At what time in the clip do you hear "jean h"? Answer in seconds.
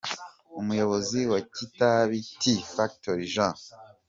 3.33-3.61